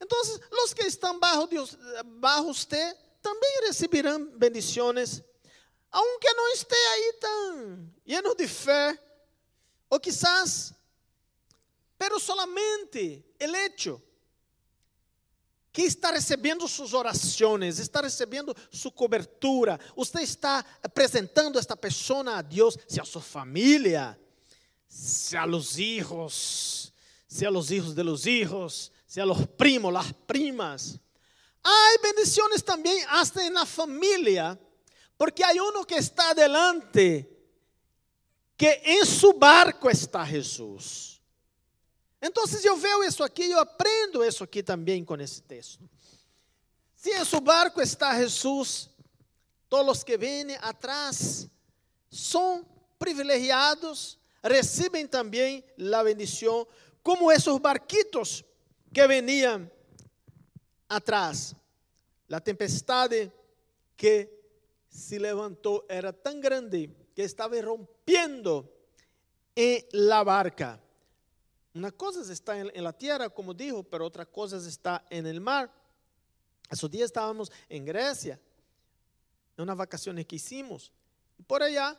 [0.00, 0.18] então,
[0.64, 5.22] os que estão bajo, Deus, bajo usted também receberão bendições,
[5.92, 8.98] aunque não esteja aí tão lleno de fé,
[9.90, 10.72] ou quizás,
[11.98, 14.00] pero solamente el hecho
[15.72, 22.42] que está recebendo suas orações, está recebendo sua cobertura, você está apresentando esta pessoa a
[22.42, 24.18] Deus, se a sua família,
[24.88, 26.92] se a los hijos,
[27.28, 30.96] se a los hijos de los hijos, sea los primos, las primas.
[31.64, 34.56] Hay bendiciones también hasta en la familia,
[35.16, 37.28] porque hay uno que está adelante,
[38.56, 41.20] que en su barco está Jesús.
[42.20, 45.84] Entonces yo veo eso aquí, yo aprendo eso aquí también con ese texto.
[46.94, 48.90] Si en su barco está Jesús,
[49.68, 51.48] todos los que vienen atrás
[52.08, 52.64] son
[52.96, 56.64] privilegiados, reciben también la bendición,
[57.02, 58.44] como esos barquitos
[58.92, 59.70] que venia
[60.88, 61.54] atrás.
[62.30, 63.32] A tempestade
[63.96, 64.28] que
[64.88, 68.68] se levantou era tão grande que estava rompendo
[69.54, 70.80] em la barca.
[71.74, 75.70] Uma coisa está em la tierra, como dijo, pero outra coisa está en el mar.
[76.70, 78.40] Esos días estávamos em Grécia,
[79.58, 80.92] em uma vacaciones que hicimos,
[81.38, 81.98] e por allá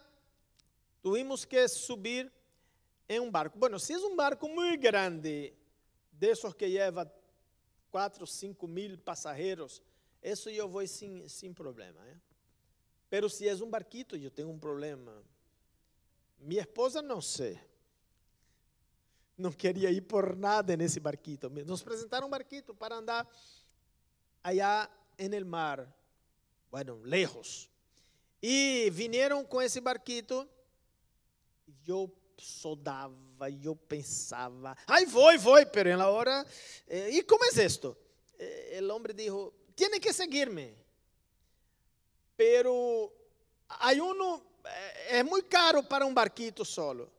[1.02, 2.32] tuvimos que subir
[3.08, 3.58] em um barco.
[3.58, 5.54] Bueno, se é um barco muito grande
[6.22, 7.12] de esos que lleva
[7.90, 9.82] 4, 5 mil pasajeros,
[10.22, 12.00] eso yo voy sin, sin problema.
[12.08, 12.20] ¿eh?
[13.10, 15.12] Pero si es un barquito, yo tengo un problema.
[16.38, 17.60] Mi esposa no sé.
[19.36, 21.50] No quería ir por nada en ese barquito.
[21.50, 23.28] Nos presentaron un barquito para andar
[24.44, 25.92] allá en el mar,
[26.70, 27.68] bueno, lejos.
[28.40, 30.48] Y vinieron con ese barquito.
[31.84, 36.46] Yo sodava e eu pensava, ai, vou, vou, pero en la hora,
[36.88, 37.98] eh, ¿y cómo es esto?
[38.38, 40.76] Eh, el hombre dijo, tiene que seguirme,
[42.36, 43.14] pero
[44.04, 47.10] uno, eh, es muy caro para un barquito solo.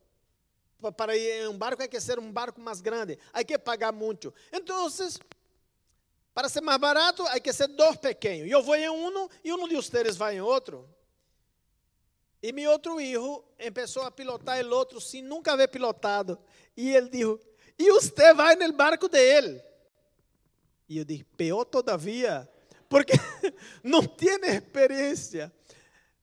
[0.97, 3.95] Para ir en un barco hay que ser un barco más grande, hay que pagar
[3.95, 4.35] mucho.
[4.51, 5.21] Entonces,
[6.35, 8.49] para ser más barato, hay que ser dos pequeños.
[8.49, 10.89] Yo voy en uno y uno de ustedes va en otro.
[12.43, 16.39] E meu outro filho começou a pilotar o outro sem nunca haver pilotado.
[16.77, 17.39] E ele disse:
[17.79, 19.63] E você vai no barco dele?
[20.89, 22.49] E eu disse: Pior todavia,
[22.89, 23.13] porque
[23.83, 25.53] não tem experiência.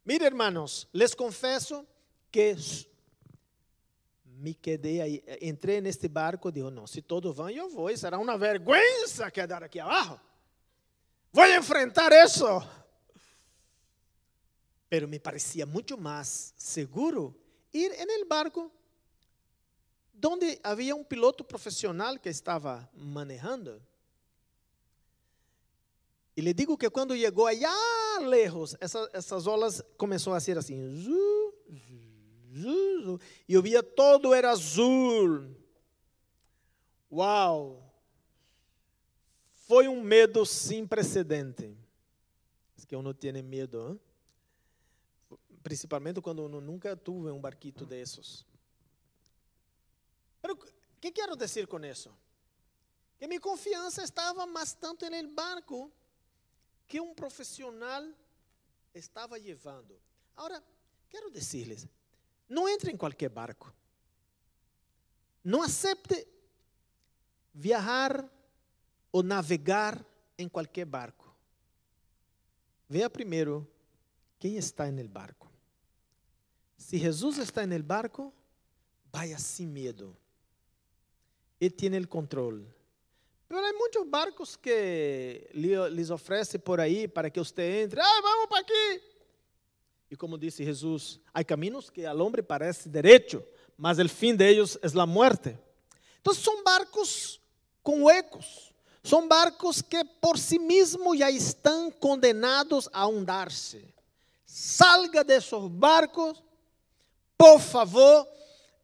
[0.06, 1.88] Mire, hermanos, les confesso
[2.32, 2.56] que
[4.26, 8.38] me quedei aí, entrei neste barco, digo, não, se todos vão, eu vou, será uma
[8.38, 10.20] vergonha quedar aqui abaixo.
[11.32, 12.46] Vou enfrentar isso.
[14.90, 17.36] Pero me parecía mucho más seguro
[17.72, 18.72] ir en el barco
[20.20, 23.82] donde había un piloto profesional que estaba manejando.
[26.36, 27.74] E lhe digo que quando chegou allá
[28.22, 30.78] lejos, essa, essas olas começou a ser assim.
[31.04, 31.54] Zu,
[32.54, 35.56] zu, zu, e eu via todo era azul.
[37.12, 37.84] Uau!
[39.68, 41.76] Foi um medo sem precedente.
[42.78, 44.00] Es que uno tiene medo, hein?
[45.64, 48.46] Principalmente quando nunca tuve um barquito desses.
[50.42, 50.58] Pero,
[51.00, 52.14] que quero dizer com isso?
[53.18, 55.92] Que minha confiança estava mais tanto no barco
[56.88, 58.04] que um profissional
[58.94, 60.00] estava levando.
[60.36, 60.64] Agora,
[61.10, 61.88] quero dizer-lhes:
[62.48, 63.74] não entre em qualquer barco.
[65.44, 66.28] Não acepte
[67.54, 68.30] viajar
[69.12, 70.06] ou navegar
[70.38, 71.36] em qualquer barco.
[72.88, 73.70] Veja primeiro
[74.40, 75.49] quem está no barco.
[76.80, 78.34] Se Jesus está no barco,
[79.12, 80.16] vaya sem medo.
[81.60, 82.66] Ele tem o controle.
[83.50, 88.00] Mas há muitos barcos que lhes oferecem por aí para que você entre.
[88.00, 89.04] Ah, vamos para aqui.
[90.10, 93.44] E como disse Jesus, há caminhos que ao homem parece direito,
[93.78, 95.60] mas o fim de ellos é a morte.
[96.22, 97.42] Então são barcos
[97.84, 98.74] com ecos.
[99.04, 103.86] São barcos que por si mesmos já estão condenados a hundar-se.
[104.46, 106.42] Salga desses barcos,
[107.40, 108.28] por favor,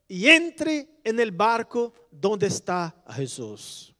[0.10, 3.94] e entre no barco onde está Jesus.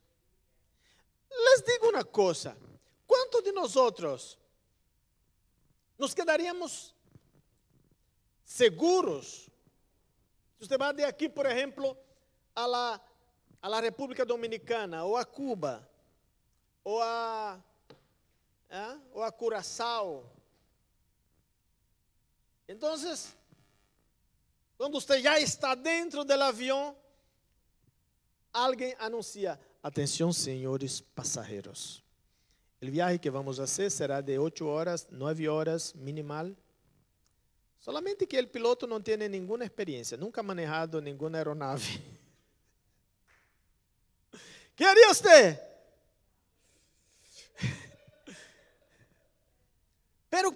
[1.30, 2.56] Les digo uma coisa:
[3.06, 3.76] quantos de nós
[5.98, 6.96] nos quedaríamos
[8.46, 9.50] seguros?
[10.58, 11.98] Se você vai de aqui, por exemplo,
[12.56, 13.02] a la,
[13.62, 15.86] a la República Dominicana, ou a Cuba,
[16.82, 17.62] ou a,
[18.70, 18.98] ¿eh?
[19.12, 20.32] ou a Curaçao.
[22.70, 22.94] Então,
[24.78, 26.96] quando você já está dentro do avião,
[28.52, 32.04] alguém anuncia: Atenção, senhores passageiros.
[32.82, 36.52] O viaje que vamos fazer será de 8 horas, 9 horas minimal.
[37.80, 42.04] Solamente que o piloto não tem nenhuma experiência, nunca manejado nenhuma aeronave.
[44.76, 45.62] que haria você?
[50.30, 50.52] Pero,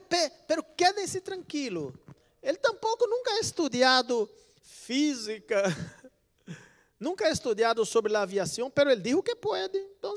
[0.48, 1.94] pero quede-se tranquilo.
[2.42, 4.30] Ele tampouco nunca ha estudado
[4.62, 5.64] física
[7.00, 9.78] Nunca he estudiado sobre a aviação, pero ele dijo que pode.
[9.78, 10.16] Então,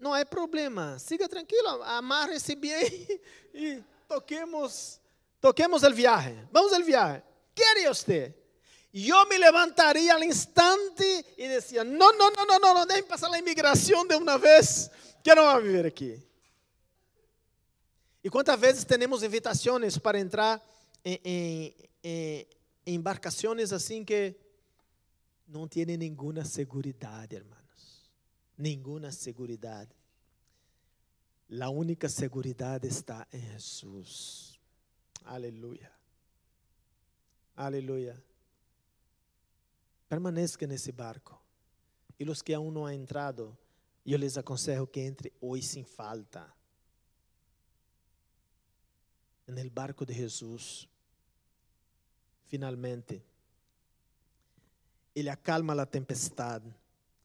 [0.00, 0.98] não é problema.
[0.98, 3.06] Siga tranquilo, amarre-se bem
[3.52, 4.98] e toquemos,
[5.38, 6.38] toquemos o viaje.
[6.50, 7.22] Vamos ao viaje.
[7.54, 8.34] Quer você?
[8.94, 13.30] Eu me levantaria al instante e dizia: não, não, não, não, não, não, deixe passar
[13.30, 14.90] a imigração de uma vez,
[15.22, 16.25] que não vai viver aqui.
[18.26, 20.60] E quantas vezes temos invitações para entrar
[21.04, 21.74] em, em,
[22.84, 24.34] em embarcações assim que
[25.46, 28.10] não tem nenhuma segurança, hermanos.
[28.58, 29.88] Nenhuma segurança.
[31.60, 34.58] A única segurança está em Jesus.
[35.24, 35.92] Aleluia.
[37.56, 38.20] Aleluia.
[40.08, 41.40] Permaneça nesse barco.
[42.18, 43.56] E os que ainda não han entrado,
[44.04, 46.56] eu les aconselho que entre hoje sem falta.
[49.46, 50.88] No barco de Jesus.
[52.46, 53.22] Finalmente.
[55.14, 56.70] Ele acalma a tempestade,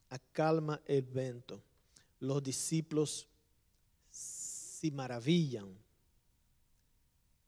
[0.10, 1.62] acalma o vento.
[2.22, 3.28] Os discípulos
[4.10, 5.76] se maravilham,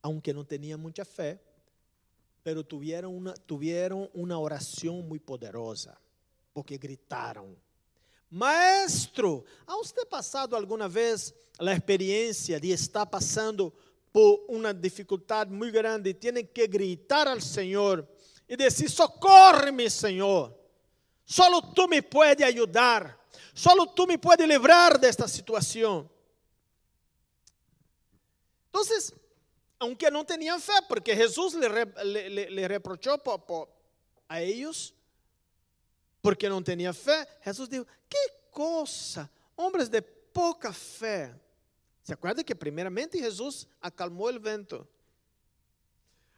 [0.01, 1.39] aunque não tinham muita fé,
[2.43, 5.97] pero tuvieron uma, tuvieron uma oração muito poderosa,
[6.53, 7.55] porque gritaram.
[8.29, 13.73] Maestro, ¿ha usted passado alguma vez a experiência de estar passando
[14.13, 18.07] por uma dificuldade muito grande e tem que gritar ao Senhor
[18.47, 20.55] e dizer: Socorre-me, Senhor.
[21.25, 23.19] Solo tu me puedes ajudar.
[23.55, 26.07] Solo tu me puedes livrar desta situação.
[28.69, 28.81] Então,
[29.79, 31.67] aunque não tinham fé, porque Jesus le,
[32.29, 33.69] le, le reprochou por, por,
[34.29, 34.93] a eles,
[36.21, 41.33] porque não tinham fé, Jesus disse: Que coisa, homens de pouca fé.
[42.03, 44.85] Se acorda que primeiramente Jesus acalmou o vento.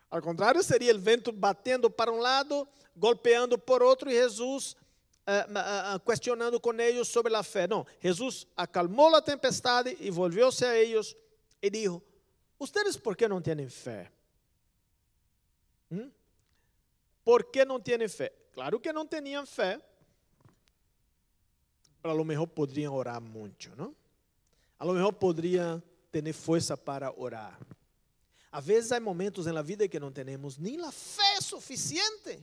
[0.10, 4.78] Ao contrário, seria o vento batendo para um lado, golpeando por outro, Jesus
[5.26, 7.68] uh, uh, questionando com eles sobre a fé.
[7.68, 11.16] Não, Jesus acalmou a tempestade e volveu-se a eles
[11.62, 12.02] e disse:
[12.60, 14.12] Ustedes por que não têm fé?
[15.90, 16.10] ¿Mm?
[17.24, 18.32] ¿Por que não têm fé?
[18.54, 19.82] Claro que não tinham fé.
[22.04, 23.96] A lo mejor poderiam orar muito, não?
[24.78, 27.58] A lo mejor poderiam ter força para orar.
[28.52, 32.42] A veces hay momentos en la vida que no tenemos ni la fe suficiente.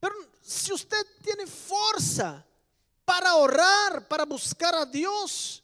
[0.00, 2.44] Pero si usted tiene fuerza
[3.04, 5.62] para orar, para buscar a Dios,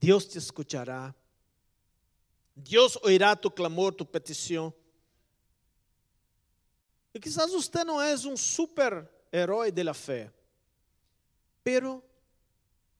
[0.00, 1.14] Dios te escuchará.
[2.54, 4.74] Dios oirá tu clamor, tu petición.
[7.12, 10.32] E quizás usted não é um super herói de la fé,
[11.62, 12.02] pero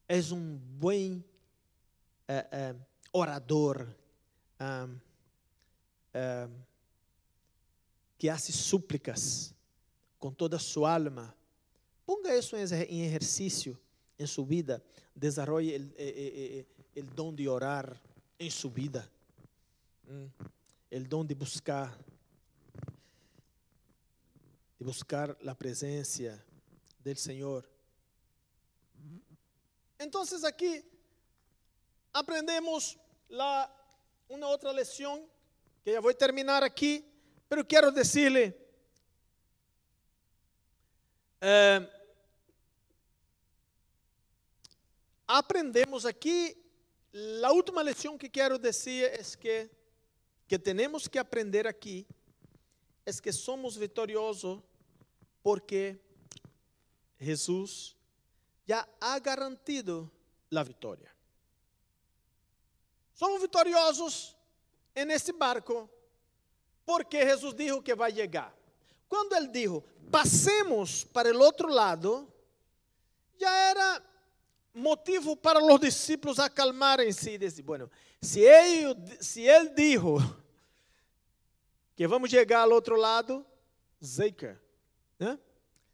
[0.09, 1.21] é um bom
[2.29, 2.75] eh, eh,
[3.13, 3.89] orador
[4.61, 4.99] um,
[8.17, 9.55] que hace súplicas
[10.19, 11.35] com toda sua alma.
[12.07, 13.79] Ponga isso em exercício
[14.19, 14.83] em sua vida.
[15.15, 15.95] Desarrolle
[16.97, 18.01] o dom de orar
[18.39, 19.11] em sua vida.
[20.09, 21.99] O dom de buscar
[24.79, 26.43] de buscar a presença
[27.01, 27.65] do Senhor.
[29.99, 30.85] Então, aqui
[32.13, 33.71] aprendemos la,
[34.29, 35.29] uma outra lição
[35.83, 37.05] que já vou terminar aqui,
[37.49, 38.55] pero quero dizer-lhe
[41.41, 41.89] eh,
[45.27, 46.57] aprendemos aqui
[47.43, 49.71] a última lição que quero dizer é que
[50.49, 52.07] que temos que aprender aqui
[53.05, 54.61] é que somos vitoriosos
[55.43, 55.99] porque
[57.19, 57.96] Jesus
[58.67, 60.11] já ha garantido
[60.55, 61.11] a vitória.
[63.15, 64.37] Somos vitoriosos
[64.95, 65.89] nesse barco
[66.85, 68.55] porque Jesus dijo que vai chegar.
[69.09, 72.33] Quando ele dijo, passemos para o outro lado,
[73.39, 74.03] já era
[74.73, 77.91] motivo para os discípulos acalmarem-se e dizer, bueno,
[78.21, 80.19] se ele, se ele dijo
[81.95, 83.45] que vamos chegar ao outro lado,
[84.05, 84.61] zeker,
[85.19, 85.39] né?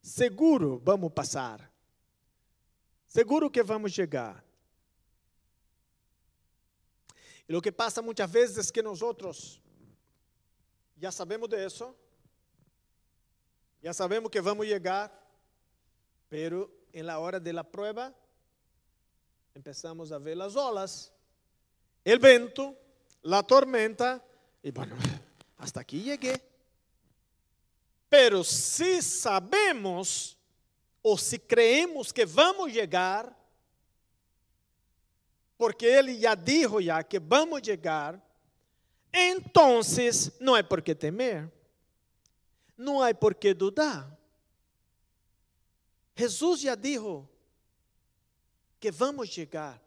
[0.02, 1.71] seguro vamos passar,
[3.12, 4.42] seguro que vamos chegar.
[7.46, 9.60] E o que passa muitas vezes é que nós outros
[10.96, 11.94] já sabemos disso,
[13.82, 15.12] já sabemos que vamos chegar,
[16.30, 18.14] pero em la hora de la prueba
[19.54, 21.12] empezamos a ver as olas,
[22.04, 22.74] el vento,
[23.22, 24.24] la tormenta,
[24.62, 24.96] e bueno,
[25.58, 26.40] hasta aqui cheguei.
[28.08, 30.38] Pero se sabemos
[31.02, 33.36] ou se creemos que vamos chegar,
[35.58, 38.20] porque ele já dijo já que vamos chegar,
[39.12, 39.80] então
[40.40, 41.50] não é por que temer,
[42.76, 44.18] não há por que dudar.
[46.16, 47.28] Jesus já dijo
[48.78, 49.80] que vamos chegar.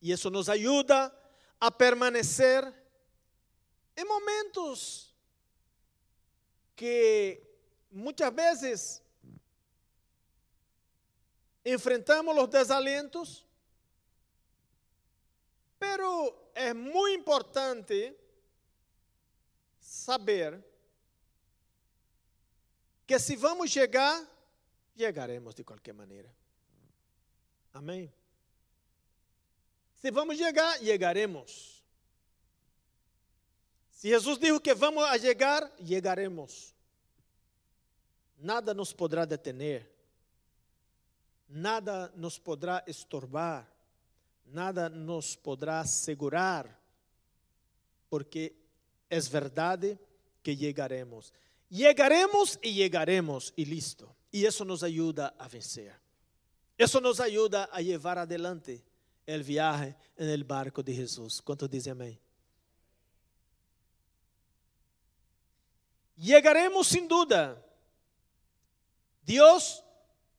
[0.00, 1.14] E isso nos ajuda
[1.60, 2.72] a permanecer
[3.96, 5.12] em momentos
[6.76, 7.47] que
[7.90, 9.02] muitas vezes
[11.64, 13.46] enfrentamos os desalentos,
[15.78, 18.16] pero é muito importante
[19.80, 20.64] saber
[23.06, 24.26] que se vamos chegar,
[24.96, 26.34] chegaremos de qualquer maneira.
[27.72, 28.12] Amém?
[29.94, 31.82] Se vamos chegar, chegaremos.
[33.90, 36.74] Se Jesus disse que vamos a chegar, chegaremos.
[38.38, 39.90] Nada nos poderá detener.
[41.48, 43.68] Nada nos poderá estorbar.
[44.46, 46.80] Nada nos poderá segurar.
[48.08, 48.54] Porque
[49.10, 49.98] é verdade
[50.42, 51.32] que chegaremos.
[51.70, 54.08] Chegaremos e chegaremos e listo.
[54.32, 55.94] E isso nos ajuda a vencer.
[56.78, 58.84] Isso nos ajuda a levar adelante
[59.26, 61.40] o viaje el barco de Jesus.
[61.40, 62.18] Quanto dizem amém?
[66.16, 67.64] Llegaremos sin duda.
[69.28, 69.84] Deus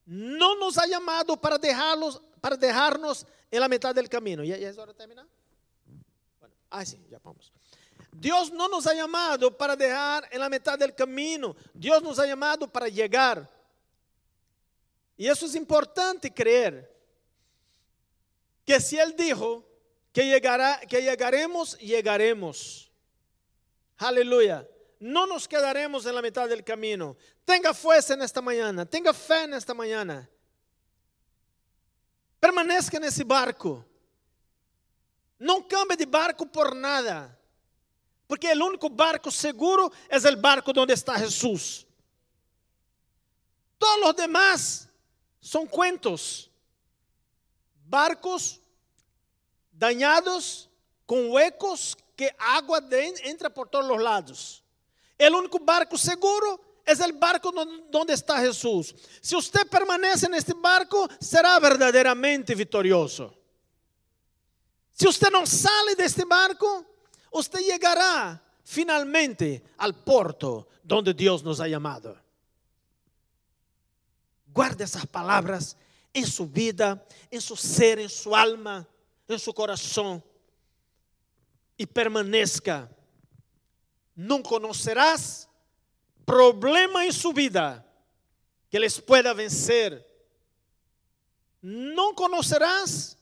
[0.04, 4.42] não nos ha chamado para dejarlos, para dejarnos en la mitad del camino.
[4.42, 5.26] ¿Ya, es hora de terminar?
[6.40, 7.52] Bueno, ah, ya vamos.
[8.12, 11.54] Deus não nos ha chamado para deixar en la mitad del camino.
[11.72, 13.48] Deus nos ha chamado para chegar.
[15.16, 16.90] E isso é importante creer.
[18.66, 19.64] Que se Ele dijo
[20.12, 22.90] que, llegará, que llegaremos, llegaremos.
[23.98, 24.66] Aleluya.
[25.00, 27.16] No nos quedaremos en la mitad del camino.
[27.46, 28.84] Tenga fuerza en esta mañana.
[28.84, 30.28] Tenga fe en esta mañana.
[32.38, 33.82] Permanezca nesse barco.
[35.38, 37.34] Não cambie de barco por nada.
[38.28, 41.86] Porque o único barco seguro é o barco onde está Jesus.
[43.78, 44.88] Todos os demás
[45.40, 46.50] são cuentos.
[47.86, 48.60] Barcos
[49.72, 50.68] dañados,
[51.06, 52.84] com huecos que água
[53.24, 54.62] entra por todos os lados.
[55.28, 57.52] O único barco seguro é o barco
[57.94, 58.94] onde está Jesus.
[59.20, 63.32] Se você permanece neste barco, será verdadeiramente vitorioso.
[64.92, 66.84] Se usted não sale deste barco,
[67.32, 72.18] usted llegará finalmente al porto donde Dios nos ha llamado.
[74.48, 75.76] Guarde essas palavras
[76.12, 78.86] em sua vida, em seu ser, em sua alma,
[79.28, 80.22] em seu coração
[81.78, 82.90] e permaneça.
[84.22, 85.48] Não conhecerás
[86.26, 87.86] problema em sua vida
[88.68, 90.06] que les pueda vencer.
[91.62, 93.16] Não conocerás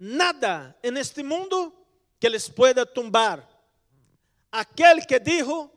[0.00, 1.72] nada en este mundo
[2.18, 3.48] que les pueda tumbar.
[4.50, 5.70] Aquel que dijo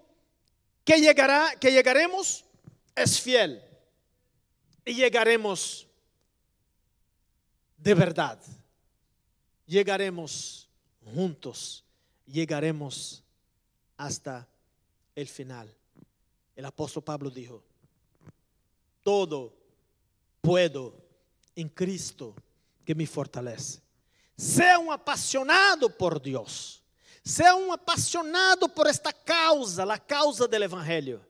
[0.84, 2.44] que llegará, que llegaremos,
[2.96, 3.64] es fiel.
[4.84, 5.86] Y llegaremos
[7.78, 8.40] de verdad.
[9.68, 10.68] Llegaremos
[11.04, 11.84] juntos.
[12.26, 13.22] Llegaremos
[13.98, 14.48] hasta
[15.16, 15.74] el final.
[16.56, 17.62] El apóstol Pablo dijo,
[19.04, 19.54] todo
[20.41, 20.96] puedo
[21.56, 22.36] en Cristo
[22.84, 23.82] que me fortalece.
[24.38, 26.82] Sea um apaixonado por Deus.
[27.24, 31.26] Sea um apaixonado por esta causa, a causa do Evangelho.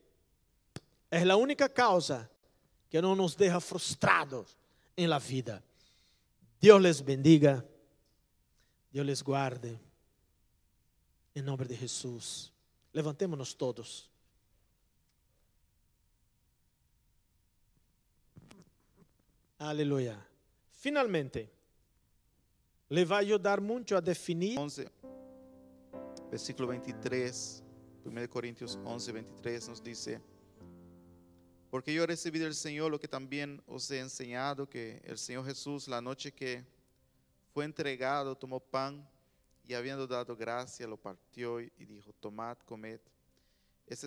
[1.09, 2.30] É a única causa
[2.89, 4.57] que não nos deixa frustrados
[4.97, 5.63] em la vida.
[6.59, 7.66] Deus les bendiga.
[8.91, 9.80] Deus les guarde.
[11.36, 12.55] Em nome de Jesus.
[12.95, 14.09] Levantemos-nos todos.
[19.57, 20.25] Aleluia.
[20.71, 21.51] Finalmente,
[22.87, 24.89] le va a ayudar mucho a definir 11,
[26.31, 27.63] versículo 23,
[28.05, 30.21] 1 Corintios 11, 23 nos dice,
[31.69, 35.43] porque yo he recibido del Señor lo que también os he enseñado, que el Señor
[35.45, 36.63] Jesús la noche que
[37.53, 39.05] fue entregado tomó pan
[39.68, 42.99] y habiendo dado gracia lo partió y dijo, tomad, comed.
[43.88, 44.03] Es